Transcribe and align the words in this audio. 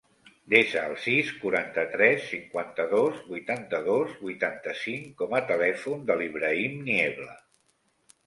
Desa 0.51 0.79
el 0.87 0.93
sis, 1.01 1.27
quaranta-tres, 1.41 2.23
cinquanta-dos, 2.29 3.19
vuitanta-dos, 3.33 4.15
vuitanta-cinc 4.23 5.13
com 5.21 5.35
a 5.41 5.45
telèfon 5.51 6.03
de 6.11 6.15
l'Ibrahim 6.23 6.81
Niebla. 6.89 7.37